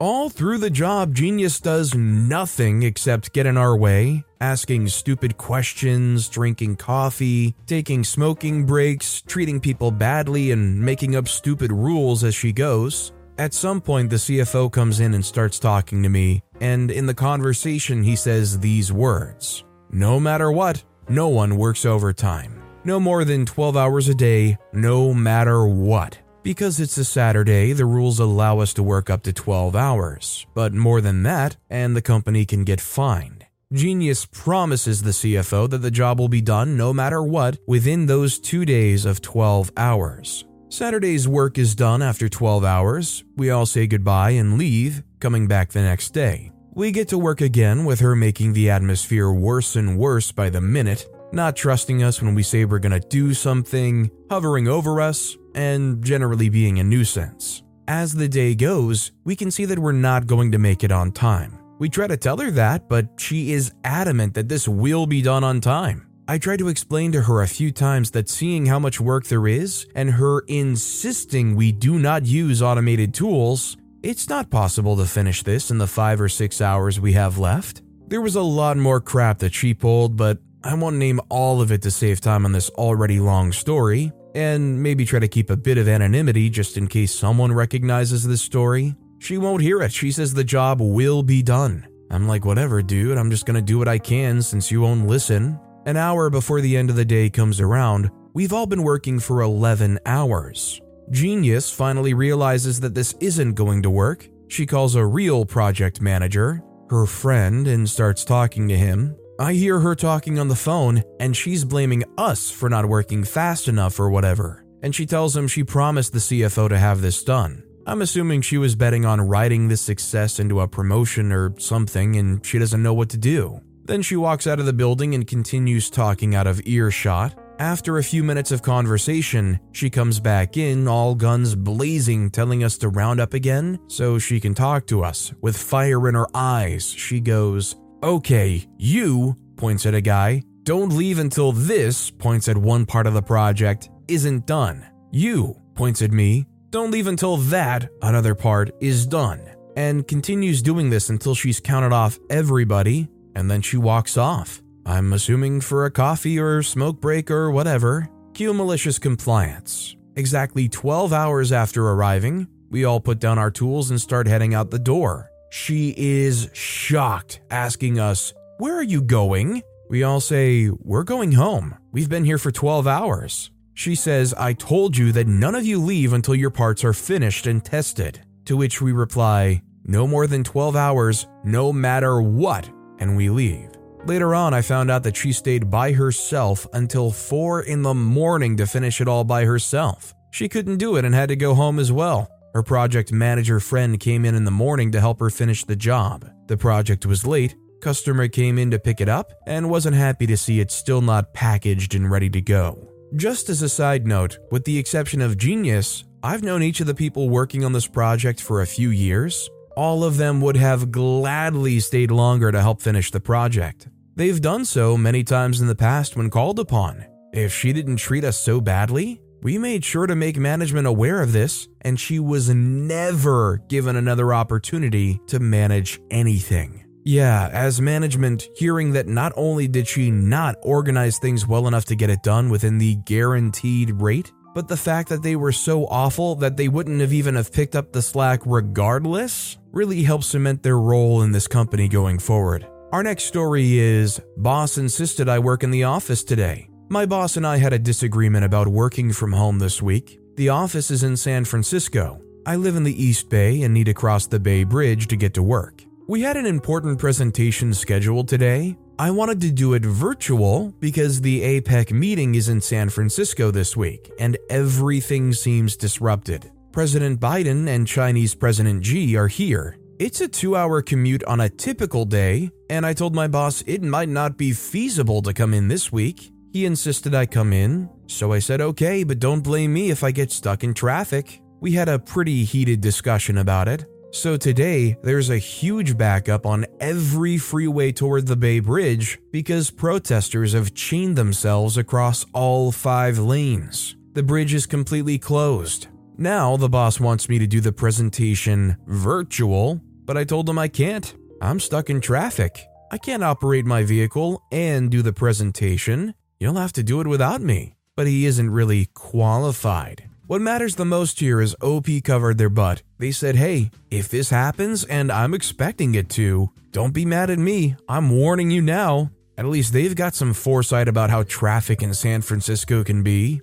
All 0.00 0.28
through 0.28 0.58
the 0.58 0.70
job, 0.70 1.12
Genius 1.12 1.58
does 1.58 1.92
nothing 1.92 2.84
except 2.84 3.32
get 3.32 3.46
in 3.46 3.56
our 3.56 3.76
way, 3.76 4.24
asking 4.40 4.86
stupid 4.88 5.36
questions, 5.36 6.28
drinking 6.28 6.76
coffee, 6.76 7.56
taking 7.66 8.04
smoking 8.04 8.64
breaks, 8.64 9.22
treating 9.22 9.58
people 9.58 9.90
badly, 9.90 10.52
and 10.52 10.80
making 10.80 11.16
up 11.16 11.26
stupid 11.26 11.72
rules 11.72 12.22
as 12.22 12.36
she 12.36 12.52
goes. 12.52 13.12
At 13.38 13.54
some 13.54 13.80
point, 13.80 14.10
the 14.10 14.16
CFO 14.16 14.70
comes 14.70 15.00
in 15.00 15.14
and 15.14 15.24
starts 15.24 15.58
talking 15.58 16.04
to 16.04 16.08
me, 16.08 16.42
and 16.60 16.90
in 16.90 17.06
the 17.06 17.14
conversation, 17.14 18.02
he 18.02 18.16
says 18.16 18.58
these 18.58 18.92
words 18.92 19.64
No 19.90 20.18
matter 20.18 20.50
what, 20.50 20.82
no 21.08 21.28
one 21.28 21.56
works 21.56 21.84
overtime. 21.84 22.62
No 22.84 23.00
more 23.00 23.24
than 23.24 23.44
12 23.44 23.76
hours 23.76 24.08
a 24.08 24.14
day, 24.14 24.56
no 24.72 25.12
matter 25.12 25.66
what. 25.66 26.18
Because 26.42 26.80
it's 26.80 26.96
a 26.96 27.04
Saturday, 27.04 27.72
the 27.72 27.84
rules 27.84 28.20
allow 28.20 28.60
us 28.60 28.72
to 28.74 28.82
work 28.82 29.10
up 29.10 29.22
to 29.24 29.32
12 29.32 29.76
hours, 29.76 30.46
but 30.54 30.72
more 30.72 31.00
than 31.00 31.22
that, 31.24 31.56
and 31.68 31.94
the 31.94 32.02
company 32.02 32.46
can 32.46 32.64
get 32.64 32.80
fined. 32.80 33.44
Genius 33.72 34.24
promises 34.24 35.02
the 35.02 35.10
CFO 35.10 35.68
that 35.68 35.78
the 35.78 35.90
job 35.90 36.18
will 36.18 36.28
be 36.28 36.40
done 36.40 36.76
no 36.76 36.94
matter 36.94 37.22
what 37.22 37.58
within 37.66 38.06
those 38.06 38.38
two 38.38 38.64
days 38.64 39.04
of 39.04 39.20
12 39.20 39.72
hours. 39.76 40.46
Saturday's 40.70 41.28
work 41.28 41.58
is 41.58 41.74
done 41.74 42.00
after 42.00 42.28
12 42.28 42.64
hours. 42.64 43.24
We 43.36 43.50
all 43.50 43.66
say 43.66 43.86
goodbye 43.86 44.30
and 44.30 44.56
leave, 44.56 45.02
coming 45.20 45.46
back 45.46 45.70
the 45.70 45.82
next 45.82 46.10
day. 46.10 46.52
We 46.74 46.92
get 46.92 47.08
to 47.08 47.18
work 47.18 47.40
again 47.40 47.84
with 47.84 48.00
her 48.00 48.14
making 48.14 48.52
the 48.52 48.70
atmosphere 48.70 49.32
worse 49.32 49.76
and 49.76 49.98
worse 49.98 50.30
by 50.32 50.50
the 50.50 50.60
minute, 50.60 51.06
not 51.32 51.56
trusting 51.56 52.02
us 52.02 52.22
when 52.22 52.34
we 52.34 52.42
say 52.42 52.64
we're 52.64 52.78
gonna 52.78 53.00
do 53.00 53.34
something, 53.34 54.10
hovering 54.30 54.68
over 54.68 55.00
us, 55.00 55.36
and 55.54 56.04
generally 56.04 56.48
being 56.48 56.78
a 56.78 56.84
nuisance. 56.84 57.62
As 57.88 58.14
the 58.14 58.28
day 58.28 58.54
goes, 58.54 59.12
we 59.24 59.34
can 59.34 59.50
see 59.50 59.64
that 59.64 59.78
we're 59.78 59.92
not 59.92 60.26
going 60.26 60.52
to 60.52 60.58
make 60.58 60.84
it 60.84 60.92
on 60.92 61.10
time. 61.10 61.58
We 61.78 61.88
try 61.88 62.06
to 62.06 62.16
tell 62.16 62.36
her 62.36 62.50
that, 62.50 62.88
but 62.88 63.08
she 63.18 63.52
is 63.52 63.72
adamant 63.82 64.34
that 64.34 64.48
this 64.48 64.68
will 64.68 65.06
be 65.06 65.22
done 65.22 65.42
on 65.42 65.60
time. 65.60 66.06
I 66.30 66.36
try 66.36 66.58
to 66.58 66.68
explain 66.68 67.12
to 67.12 67.22
her 67.22 67.40
a 67.40 67.48
few 67.48 67.72
times 67.72 68.10
that 68.10 68.28
seeing 68.28 68.66
how 68.66 68.78
much 68.78 69.00
work 69.00 69.24
there 69.24 69.46
is 69.46 69.86
and 69.94 70.10
her 70.10 70.40
insisting 70.48 71.56
we 71.56 71.72
do 71.72 71.98
not 71.98 72.26
use 72.26 72.60
automated 72.60 73.14
tools, 73.14 73.78
it's 74.02 74.28
not 74.28 74.50
possible 74.50 74.96
to 74.96 75.04
finish 75.04 75.42
this 75.42 75.70
in 75.70 75.78
the 75.78 75.86
five 75.86 76.20
or 76.20 76.28
six 76.28 76.60
hours 76.60 77.00
we 77.00 77.12
have 77.14 77.38
left. 77.38 77.82
There 78.06 78.20
was 78.20 78.36
a 78.36 78.42
lot 78.42 78.76
more 78.76 79.00
crap 79.00 79.38
that 79.40 79.54
she 79.54 79.74
pulled, 79.74 80.16
but 80.16 80.38
I 80.62 80.74
won't 80.74 80.96
name 80.96 81.20
all 81.28 81.60
of 81.60 81.72
it 81.72 81.82
to 81.82 81.90
save 81.90 82.20
time 82.20 82.44
on 82.44 82.52
this 82.52 82.70
already 82.70 83.20
long 83.20 83.52
story, 83.52 84.12
and 84.34 84.82
maybe 84.82 85.04
try 85.04 85.18
to 85.18 85.28
keep 85.28 85.50
a 85.50 85.56
bit 85.56 85.78
of 85.78 85.88
anonymity 85.88 86.48
just 86.48 86.76
in 86.76 86.86
case 86.86 87.14
someone 87.14 87.52
recognizes 87.52 88.26
this 88.26 88.42
story. 88.42 88.94
She 89.18 89.36
won't 89.36 89.62
hear 89.62 89.82
it. 89.82 89.92
She 89.92 90.12
says 90.12 90.32
the 90.32 90.44
job 90.44 90.80
will 90.80 91.22
be 91.22 91.42
done. 91.42 91.86
I'm 92.10 92.26
like, 92.26 92.44
whatever, 92.44 92.82
dude, 92.82 93.18
I'm 93.18 93.30
just 93.30 93.46
gonna 93.46 93.60
do 93.60 93.78
what 93.78 93.88
I 93.88 93.98
can 93.98 94.42
since 94.42 94.70
you 94.70 94.80
won't 94.80 95.06
listen. 95.06 95.58
An 95.86 95.96
hour 95.96 96.30
before 96.30 96.60
the 96.60 96.76
end 96.76 96.90
of 96.90 96.96
the 96.96 97.04
day 97.04 97.28
comes 97.28 97.60
around, 97.60 98.10
we've 98.32 98.52
all 98.52 98.66
been 98.66 98.82
working 98.82 99.18
for 99.18 99.42
11 99.42 99.98
hours. 100.06 100.80
Genius 101.10 101.70
finally 101.70 102.12
realizes 102.12 102.80
that 102.80 102.94
this 102.94 103.14
isn't 103.20 103.54
going 103.54 103.82
to 103.82 103.90
work. 103.90 104.28
She 104.48 104.66
calls 104.66 104.94
a 104.94 105.06
real 105.06 105.46
project 105.46 106.02
manager, 106.02 106.62
her 106.90 107.06
friend, 107.06 107.66
and 107.66 107.88
starts 107.88 108.24
talking 108.24 108.68
to 108.68 108.76
him. 108.76 109.16
I 109.40 109.54
hear 109.54 109.80
her 109.80 109.94
talking 109.94 110.38
on 110.38 110.48
the 110.48 110.56
phone, 110.56 111.02
and 111.18 111.36
she's 111.36 111.64
blaming 111.64 112.04
us 112.18 112.50
for 112.50 112.68
not 112.68 112.86
working 112.86 113.24
fast 113.24 113.68
enough 113.68 113.98
or 113.98 114.10
whatever. 114.10 114.64
And 114.82 114.94
she 114.94 115.06
tells 115.06 115.36
him 115.36 115.48
she 115.48 115.64
promised 115.64 116.12
the 116.12 116.18
CFO 116.18 116.68
to 116.68 116.78
have 116.78 117.00
this 117.00 117.22
done. 117.24 117.62
I'm 117.86 118.02
assuming 118.02 118.42
she 118.42 118.58
was 118.58 118.76
betting 118.76 119.06
on 119.06 119.20
writing 119.20 119.68
this 119.68 119.80
success 119.80 120.38
into 120.38 120.60
a 120.60 120.68
promotion 120.68 121.32
or 121.32 121.58
something, 121.58 122.16
and 122.16 122.44
she 122.44 122.58
doesn't 122.58 122.82
know 122.82 122.92
what 122.92 123.08
to 123.10 123.16
do. 123.16 123.60
Then 123.84 124.02
she 124.02 124.16
walks 124.16 124.46
out 124.46 124.60
of 124.60 124.66
the 124.66 124.74
building 124.74 125.14
and 125.14 125.26
continues 125.26 125.88
talking 125.88 126.34
out 126.34 126.46
of 126.46 126.60
earshot. 126.66 127.34
After 127.58 127.98
a 127.98 128.04
few 128.04 128.22
minutes 128.22 128.52
of 128.52 128.62
conversation, 128.62 129.58
she 129.72 129.90
comes 129.90 130.20
back 130.20 130.56
in, 130.56 130.86
all 130.86 131.16
guns 131.16 131.56
blazing, 131.56 132.30
telling 132.30 132.62
us 132.62 132.78
to 132.78 132.88
round 132.88 133.18
up 133.18 133.34
again 133.34 133.80
so 133.88 134.16
she 134.16 134.38
can 134.38 134.54
talk 134.54 134.86
to 134.86 135.02
us. 135.02 135.32
With 135.40 135.56
fire 135.56 136.08
in 136.08 136.14
her 136.14 136.28
eyes, 136.34 136.88
she 136.88 137.18
goes, 137.18 137.74
Okay, 138.00 138.64
you, 138.76 139.36
points 139.56 139.86
at 139.86 139.94
a 139.94 140.00
guy, 140.00 140.44
don't 140.62 140.92
leave 140.92 141.18
until 141.18 141.50
this, 141.50 142.10
points 142.12 142.46
at 142.46 142.56
one 142.56 142.86
part 142.86 143.08
of 143.08 143.14
the 143.14 143.22
project, 143.22 143.90
isn't 144.06 144.46
done. 144.46 144.86
You, 145.10 145.60
points 145.74 146.00
at 146.00 146.12
me, 146.12 146.46
don't 146.70 146.92
leave 146.92 147.08
until 147.08 147.38
that, 147.38 147.88
another 148.02 148.36
part, 148.36 148.70
is 148.80 149.04
done. 149.04 149.42
And 149.76 150.06
continues 150.06 150.62
doing 150.62 150.90
this 150.90 151.08
until 151.08 151.34
she's 151.34 151.58
counted 151.58 151.92
off 151.92 152.20
everybody 152.30 153.08
and 153.34 153.50
then 153.50 153.62
she 153.62 153.78
walks 153.78 154.16
off. 154.16 154.62
I'm 154.88 155.12
assuming 155.12 155.60
for 155.60 155.84
a 155.84 155.90
coffee 155.90 156.38
or 156.38 156.62
smoke 156.62 156.98
break 156.98 157.30
or 157.30 157.50
whatever. 157.50 158.08
Cue 158.32 158.54
malicious 158.54 158.98
compliance. 158.98 159.94
Exactly 160.16 160.66
12 160.66 161.12
hours 161.12 161.52
after 161.52 161.86
arriving, 161.90 162.48
we 162.70 162.84
all 162.84 162.98
put 162.98 163.18
down 163.18 163.38
our 163.38 163.50
tools 163.50 163.90
and 163.90 164.00
start 164.00 164.26
heading 164.26 164.54
out 164.54 164.70
the 164.70 164.78
door. 164.78 165.30
She 165.50 165.94
is 165.98 166.48
shocked, 166.54 167.42
asking 167.50 168.00
us, 168.00 168.32
Where 168.56 168.76
are 168.76 168.82
you 168.82 169.02
going? 169.02 169.62
We 169.90 170.04
all 170.04 170.20
say, 170.20 170.70
We're 170.70 171.04
going 171.04 171.32
home. 171.32 171.76
We've 171.92 172.08
been 172.08 172.24
here 172.24 172.38
for 172.38 172.50
12 172.50 172.86
hours. 172.86 173.50
She 173.74 173.94
says, 173.94 174.32
I 174.38 174.54
told 174.54 174.96
you 174.96 175.12
that 175.12 175.26
none 175.26 175.54
of 175.54 175.66
you 175.66 175.82
leave 175.82 176.14
until 176.14 176.34
your 176.34 176.50
parts 176.50 176.82
are 176.82 176.94
finished 176.94 177.46
and 177.46 177.62
tested. 177.62 178.22
To 178.46 178.56
which 178.56 178.80
we 178.80 178.92
reply, 178.92 179.60
No 179.84 180.06
more 180.06 180.26
than 180.26 180.44
12 180.44 180.76
hours, 180.76 181.26
no 181.44 181.74
matter 181.74 182.22
what 182.22 182.70
and 183.00 183.18
we 183.18 183.28
leave. 183.28 183.77
Later 184.08 184.34
on, 184.34 184.54
I 184.54 184.62
found 184.62 184.90
out 184.90 185.02
that 185.02 185.18
she 185.18 185.32
stayed 185.32 185.70
by 185.70 185.92
herself 185.92 186.66
until 186.72 187.10
4 187.10 187.60
in 187.60 187.82
the 187.82 187.92
morning 187.92 188.56
to 188.56 188.66
finish 188.66 189.02
it 189.02 189.06
all 189.06 189.22
by 189.22 189.44
herself. 189.44 190.14
She 190.30 190.48
couldn't 190.48 190.78
do 190.78 190.96
it 190.96 191.04
and 191.04 191.14
had 191.14 191.28
to 191.28 191.36
go 191.36 191.54
home 191.54 191.78
as 191.78 191.92
well. 191.92 192.26
Her 192.54 192.62
project 192.62 193.12
manager 193.12 193.60
friend 193.60 194.00
came 194.00 194.24
in 194.24 194.34
in 194.34 194.44
the 194.44 194.50
morning 194.50 194.92
to 194.92 195.00
help 195.00 195.20
her 195.20 195.28
finish 195.28 195.62
the 195.62 195.76
job. 195.76 196.26
The 196.46 196.56
project 196.56 197.04
was 197.04 197.26
late, 197.26 197.54
customer 197.82 198.28
came 198.28 198.56
in 198.56 198.70
to 198.70 198.78
pick 198.78 199.02
it 199.02 199.10
up, 199.10 199.30
and 199.46 199.68
wasn't 199.68 199.96
happy 199.96 200.26
to 200.28 200.38
see 200.38 200.58
it 200.60 200.70
still 200.70 201.02
not 201.02 201.34
packaged 201.34 201.94
and 201.94 202.10
ready 202.10 202.30
to 202.30 202.40
go. 202.40 202.88
Just 203.14 203.50
as 203.50 203.60
a 203.60 203.68
side 203.68 204.06
note, 204.06 204.38
with 204.50 204.64
the 204.64 204.78
exception 204.78 205.20
of 205.20 205.36
Genius, 205.36 206.04
I've 206.22 206.42
known 206.42 206.62
each 206.62 206.80
of 206.80 206.86
the 206.86 206.94
people 206.94 207.28
working 207.28 207.62
on 207.62 207.74
this 207.74 207.86
project 207.86 208.40
for 208.40 208.62
a 208.62 208.66
few 208.66 208.88
years, 208.88 209.50
all 209.76 210.02
of 210.02 210.16
them 210.16 210.40
would 210.40 210.56
have 210.56 210.90
gladly 210.90 211.78
stayed 211.78 212.10
longer 212.10 212.50
to 212.50 212.62
help 212.62 212.80
finish 212.80 213.10
the 213.10 213.20
project. 213.20 213.86
They've 214.18 214.40
done 214.40 214.64
so 214.64 214.96
many 214.96 215.22
times 215.22 215.60
in 215.60 215.68
the 215.68 215.76
past 215.76 216.16
when 216.16 216.28
called 216.28 216.58
upon. 216.58 217.06
If 217.32 217.54
she 217.54 217.72
didn't 217.72 217.98
treat 217.98 218.24
us 218.24 218.36
so 218.36 218.60
badly, 218.60 219.22
we 219.42 219.58
made 219.58 219.84
sure 219.84 220.08
to 220.08 220.16
make 220.16 220.36
management 220.36 220.88
aware 220.88 221.22
of 221.22 221.30
this, 221.30 221.68
and 221.82 222.00
she 222.00 222.18
was 222.18 222.48
never 222.48 223.58
given 223.68 223.94
another 223.94 224.34
opportunity 224.34 225.20
to 225.28 225.38
manage 225.38 226.00
anything. 226.10 226.84
Yeah, 227.04 227.48
as 227.52 227.80
management, 227.80 228.48
hearing 228.56 228.90
that 228.94 229.06
not 229.06 229.32
only 229.36 229.68
did 229.68 229.86
she 229.86 230.10
not 230.10 230.56
organize 230.62 231.18
things 231.18 231.46
well 231.46 231.68
enough 231.68 231.84
to 231.84 231.94
get 231.94 232.10
it 232.10 232.24
done 232.24 232.50
within 232.50 232.78
the 232.78 232.96
guaranteed 233.06 234.02
rate, 234.02 234.32
but 234.52 234.66
the 234.66 234.76
fact 234.76 235.10
that 235.10 235.22
they 235.22 235.36
were 235.36 235.52
so 235.52 235.86
awful 235.86 236.34
that 236.34 236.56
they 236.56 236.66
wouldn't 236.66 237.00
have 237.00 237.12
even 237.12 237.36
have 237.36 237.52
picked 237.52 237.76
up 237.76 237.92
the 237.92 238.02
slack 238.02 238.40
regardless 238.44 239.58
really 239.70 240.02
helps 240.02 240.26
cement 240.26 240.64
their 240.64 240.80
role 240.80 241.22
in 241.22 241.30
this 241.30 241.46
company 241.46 241.86
going 241.86 242.18
forward. 242.18 242.66
Our 242.90 243.02
next 243.02 243.24
story 243.24 243.78
is 243.78 244.18
Boss 244.38 244.78
insisted 244.78 245.28
I 245.28 245.40
work 245.40 245.62
in 245.62 245.70
the 245.70 245.84
office 245.84 246.24
today. 246.24 246.70
My 246.88 247.04
boss 247.04 247.36
and 247.36 247.46
I 247.46 247.58
had 247.58 247.74
a 247.74 247.78
disagreement 247.78 248.46
about 248.46 248.66
working 248.66 249.12
from 249.12 249.30
home 249.30 249.58
this 249.58 249.82
week. 249.82 250.18
The 250.36 250.48
office 250.48 250.90
is 250.90 251.02
in 251.02 251.14
San 251.18 251.44
Francisco. 251.44 252.22
I 252.46 252.56
live 252.56 252.76
in 252.76 252.84
the 252.84 253.04
East 253.04 253.28
Bay 253.28 253.60
and 253.60 253.74
need 253.74 253.84
to 253.84 253.94
cross 253.94 254.26
the 254.26 254.40
Bay 254.40 254.64
Bridge 254.64 255.06
to 255.08 255.16
get 255.16 255.34
to 255.34 255.42
work. 255.42 255.84
We 256.06 256.22
had 256.22 256.38
an 256.38 256.46
important 256.46 256.98
presentation 256.98 257.74
scheduled 257.74 258.26
today, 258.26 258.78
I 258.98 259.10
wanted 259.10 259.42
to 259.42 259.52
do 259.52 259.74
it 259.74 259.84
virtual 259.84 260.74
because 260.80 261.20
the 261.20 261.60
APEC 261.60 261.92
meeting 261.92 262.36
is 262.36 262.48
in 262.48 262.62
San 262.62 262.88
Francisco 262.88 263.50
this 263.50 263.76
week 263.76 264.10
and 264.18 264.38
everything 264.48 265.34
seems 265.34 265.76
disrupted. 265.76 266.50
President 266.72 267.20
Biden 267.20 267.68
and 267.68 267.86
Chinese 267.86 268.34
President 268.34 268.82
Xi 268.84 269.14
are 269.14 269.28
here. 269.28 269.76
It's 269.98 270.20
a 270.20 270.28
two 270.28 270.54
hour 270.54 270.80
commute 270.80 271.24
on 271.24 271.40
a 271.40 271.48
typical 271.48 272.04
day, 272.04 272.52
and 272.70 272.86
I 272.86 272.92
told 272.92 273.16
my 273.16 273.26
boss 273.26 273.64
it 273.66 273.82
might 273.82 274.08
not 274.08 274.36
be 274.36 274.52
feasible 274.52 275.22
to 275.22 275.34
come 275.34 275.52
in 275.52 275.66
this 275.66 275.90
week. 275.90 276.30
He 276.52 276.66
insisted 276.66 277.16
I 277.16 277.26
come 277.26 277.52
in, 277.52 277.90
so 278.06 278.32
I 278.32 278.38
said 278.38 278.60
okay, 278.60 279.02
but 279.02 279.18
don't 279.18 279.40
blame 279.40 279.72
me 279.72 279.90
if 279.90 280.04
I 280.04 280.12
get 280.12 280.30
stuck 280.30 280.62
in 280.62 280.72
traffic. 280.72 281.42
We 281.58 281.72
had 281.72 281.88
a 281.88 281.98
pretty 281.98 282.44
heated 282.44 282.80
discussion 282.80 283.38
about 283.38 283.66
it. 283.66 283.86
So 284.12 284.36
today, 284.36 284.96
there's 285.02 285.30
a 285.30 285.38
huge 285.38 285.98
backup 285.98 286.46
on 286.46 286.64
every 286.78 287.36
freeway 287.36 287.90
toward 287.90 288.28
the 288.28 288.36
Bay 288.36 288.60
Bridge 288.60 289.18
because 289.32 289.68
protesters 289.68 290.52
have 290.52 290.74
chained 290.74 291.16
themselves 291.16 291.76
across 291.76 292.24
all 292.32 292.70
five 292.70 293.18
lanes. 293.18 293.96
The 294.12 294.22
bridge 294.22 294.54
is 294.54 294.64
completely 294.64 295.18
closed. 295.18 295.88
Now, 296.20 296.56
the 296.56 296.68
boss 296.68 296.98
wants 296.98 297.28
me 297.28 297.38
to 297.38 297.46
do 297.46 297.60
the 297.60 297.70
presentation 297.70 298.76
virtual, 298.88 299.80
but 300.08 300.16
I 300.16 300.24
told 300.24 300.48
him 300.48 300.58
I 300.58 300.68
can't. 300.68 301.14
I'm 301.42 301.60
stuck 301.60 301.90
in 301.90 302.00
traffic. 302.00 302.66
I 302.90 302.96
can't 302.96 303.22
operate 303.22 303.66
my 303.66 303.82
vehicle 303.82 304.42
and 304.50 304.90
do 304.90 305.02
the 305.02 305.12
presentation. 305.12 306.14
You'll 306.40 306.54
have 306.54 306.72
to 306.72 306.82
do 306.82 307.02
it 307.02 307.06
without 307.06 307.42
me. 307.42 307.74
But 307.94 308.06
he 308.06 308.24
isn't 308.24 308.50
really 308.50 308.86
qualified. 308.94 310.08
What 310.26 310.40
matters 310.40 310.76
the 310.76 310.86
most 310.86 311.20
here 311.20 311.42
is 311.42 311.54
OP 311.60 311.88
covered 312.04 312.38
their 312.38 312.48
butt. 312.48 312.82
They 312.96 313.10
said, 313.10 313.36
hey, 313.36 313.70
if 313.90 314.08
this 314.08 314.30
happens 314.30 314.82
and 314.84 315.12
I'm 315.12 315.34
expecting 315.34 315.94
it 315.94 316.08
to, 316.10 316.50
don't 316.72 316.94
be 316.94 317.04
mad 317.04 317.28
at 317.28 317.38
me. 317.38 317.76
I'm 317.86 318.08
warning 318.08 318.50
you 318.50 318.62
now. 318.62 319.10
At 319.36 319.44
least 319.44 319.74
they've 319.74 319.94
got 319.94 320.14
some 320.14 320.32
foresight 320.32 320.88
about 320.88 321.10
how 321.10 321.22
traffic 321.24 321.82
in 321.82 321.92
San 321.92 322.22
Francisco 322.22 322.82
can 322.82 323.02
be. 323.02 323.42